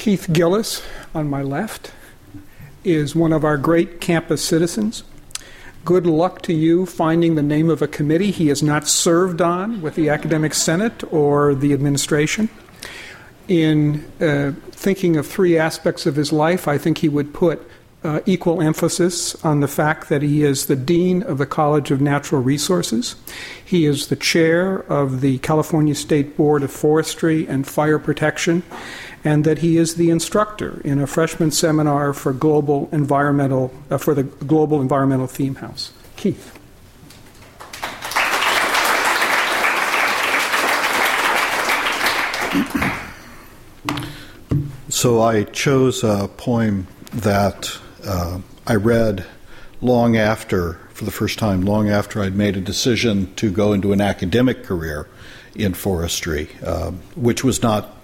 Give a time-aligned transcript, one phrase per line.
[0.00, 0.82] Keith Gilless,
[1.14, 1.92] on my left,
[2.84, 5.02] is one of our great campus citizens.
[5.84, 9.82] Good luck to you finding the name of a committee he has not served on
[9.82, 12.48] with the Academic Senate or the administration.
[13.46, 17.60] In uh, thinking of three aspects of his life, I think he would put
[18.02, 22.00] uh, equal emphasis on the fact that he is the Dean of the College of
[22.00, 23.16] Natural Resources.
[23.62, 28.62] He is the chair of the California State Board of Forestry and Fire Protection,
[29.24, 34.14] and that he is the instructor in a freshman seminar for global environmental uh, for
[34.14, 35.92] the Global Environmental Theme House.
[36.16, 36.56] Keith.
[44.88, 49.24] So I chose a poem that uh, I read
[49.80, 53.92] long after, for the first time, long after I'd made a decision to go into
[53.92, 55.08] an academic career
[55.54, 57.96] in forestry, uh, which was not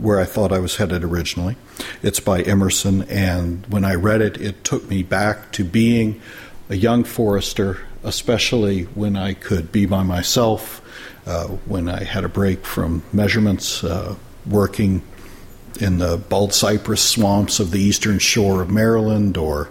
[0.00, 1.56] where I thought I was headed originally.
[2.02, 6.20] It's by Emerson, and when I read it, it took me back to being
[6.68, 10.82] a young forester, especially when I could be by myself,
[11.26, 14.14] uh, when I had a break from measurements, uh,
[14.46, 15.02] working
[15.80, 19.70] in the bald cypress swamps of the eastern shore of Maryland or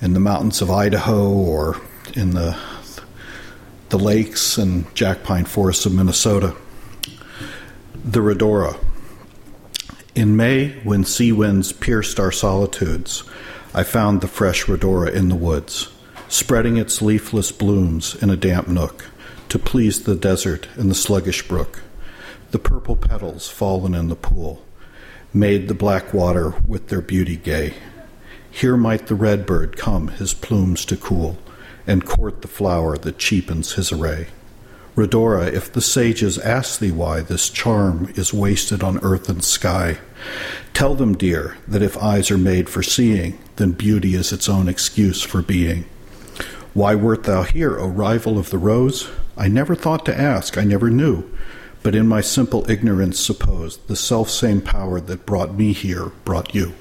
[0.00, 1.80] in the mountains of Idaho or
[2.14, 2.56] in the
[3.90, 6.54] the lakes and jack pine forests of Minnesota.
[8.04, 8.76] The Rhodora.
[10.14, 13.24] In May, when sea winds pierced our solitudes,
[13.74, 15.88] I found the fresh Rhodora in the woods,
[16.28, 19.06] spreading its leafless blooms in a damp nook
[19.48, 21.82] to please the desert and the sluggish brook.
[22.52, 24.62] The purple petals fallen in the pool
[25.32, 27.74] made the black water with their beauty gay.
[28.52, 31.38] Here might the redbird come his plumes to cool,
[31.88, 34.28] and court the flower that cheapens his array.
[34.96, 39.98] Rhodora, if the sages ask thee why this charm is wasted on earth and sky,
[40.72, 44.68] tell them, dear, that if eyes are made for seeing, then beauty is its own
[44.68, 45.84] excuse for being.
[46.74, 49.08] Why wert thou here, O rival of the rose?
[49.36, 51.28] I never thought to ask, I never knew
[51.84, 56.54] but in my simple ignorance supposed the self same power that brought me here brought
[56.54, 56.72] you.